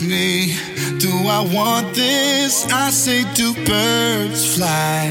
ask 0.00 0.08
me, 0.08 0.54
do 0.98 1.10
I 1.28 1.40
want 1.52 1.94
this? 1.94 2.64
I 2.72 2.90
say, 2.90 3.24
do 3.34 3.52
birds 3.66 4.54
fly? 4.54 5.06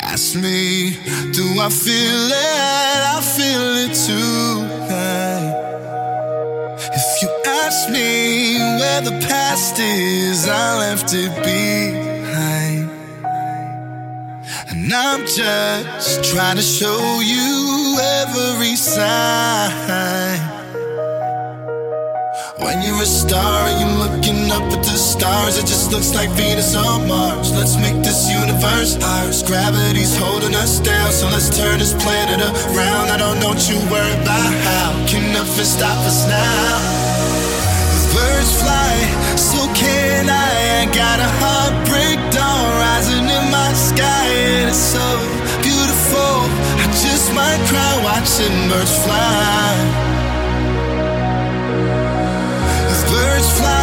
Ask 0.00 0.34
me, 0.36 0.96
do 1.32 1.60
I 1.60 1.68
feel 1.68 2.26
it? 2.32 3.00
I 3.16 3.20
feel 3.36 3.76
it 3.84 3.94
tonight. 4.06 5.56
If 6.92 7.22
you 7.22 7.28
ask 7.46 7.90
me 7.90 8.56
where 8.78 9.02
the 9.02 9.26
past 9.28 9.78
is, 9.78 10.48
I 10.48 10.78
left 10.78 11.12
it 11.12 11.34
behind. 11.44 12.90
And 14.70 14.92
I'm 14.92 15.26
just 15.26 16.24
trying 16.24 16.56
to 16.56 16.62
show 16.62 17.20
you 17.20 17.98
every 18.00 18.76
sign. 18.76 20.49
When 22.58 22.82
you're 22.82 23.02
a 23.02 23.06
star 23.06 23.70
you're 23.80 23.98
looking 23.98 24.50
up 24.50 24.64
at 24.72 24.82
the 24.84 24.98
stars, 24.98 25.58
it 25.58 25.66
just 25.66 25.92
looks 25.92 26.14
like 26.14 26.30
Venus 26.30 26.76
on 26.76 27.08
Mars. 27.08 27.52
Let's 27.52 27.76
make 27.76 28.02
this 28.02 28.30
universe 28.30 28.96
ours. 29.02 29.42
Gravity's 29.42 30.16
holding 30.16 30.54
us 30.54 30.80
down, 30.80 31.12
so 31.12 31.26
let's 31.28 31.50
turn 31.56 31.78
this 31.78 31.94
planet 32.02 32.40
around. 32.40 33.10
I 33.10 33.16
don't 33.16 33.40
know 33.40 33.48
what 33.48 33.68
you 33.68 33.76
worry 33.90 34.14
about 34.22 34.52
how. 34.66 35.06
Can 35.06 35.32
nothing 35.32 35.64
stop 35.64 35.98
us 36.06 36.28
now? 36.28 37.10
birds 38.14 38.52
fly, 38.60 38.94
so 39.36 39.60
can 39.74 40.28
I. 40.28 40.50
I 40.80 40.86
got 40.86 41.20
a 41.20 41.30
heartbreak 41.42 42.18
dawn 42.32 42.64
rising 42.80 43.28
in 43.28 43.44
my 43.52 43.72
sky, 43.74 44.26
and 44.56 44.70
it's 44.70 44.78
so 44.78 45.06
beautiful. 45.60 46.34
I 46.80 46.86
just 47.04 47.34
might 47.34 47.60
cry 47.68 47.92
watching 48.02 48.56
birds 48.70 48.96
fly. 49.04 50.09
Birds 53.40 53.58
fly, 53.58 53.79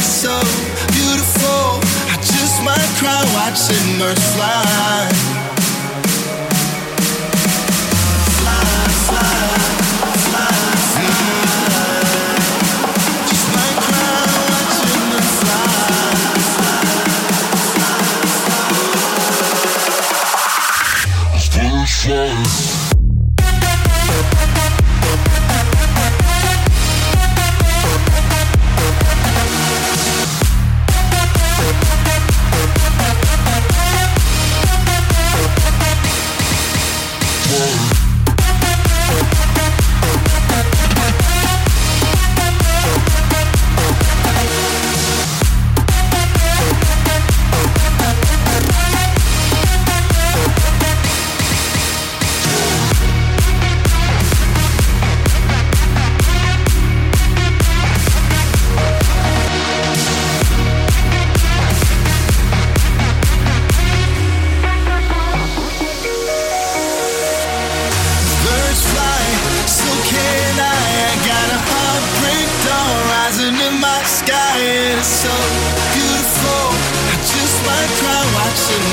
It's 0.00 0.08
so 0.08 0.32
beautiful. 0.96 1.76
I 2.08 2.16
just 2.24 2.64
might 2.64 2.90
cry 2.96 3.20
watching 3.36 3.98
birds 3.98 4.24
fly. 4.32 5.12
Fly, 8.40 8.64
fly, 9.04 9.28
fly, 10.24 10.56
fly 10.88 11.20
Just 13.28 13.46
might 13.52 13.76
cry 13.84 14.24
watching 14.48 15.04
her 15.12 15.24
fly, 15.36 15.68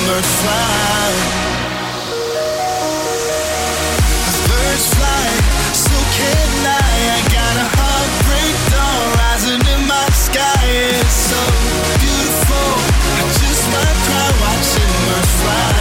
birds 0.07 0.33
fly. 0.41 1.11
Birds 4.47 4.87
fly, 4.95 5.27
can 6.17 6.63
I. 6.63 7.19
Got 7.35 7.55
a 7.63 7.67
heartbreak 7.75 8.55
dawn 8.71 9.03
rising 9.19 9.63
in 9.73 9.81
my 9.87 10.07
sky. 10.25 10.63
It's 10.95 11.17
so 11.31 11.41
beautiful. 11.99 12.69
I 13.19 13.27
just 13.41 13.63
might 13.73 13.97
cry 14.07 14.29
watching 14.43 14.93
birds 15.07 15.33
fly. 15.41 15.77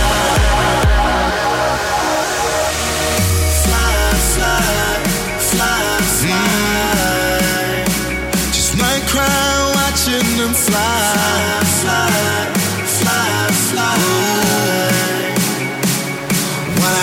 Them 10.06 10.54
fly, 10.54 10.96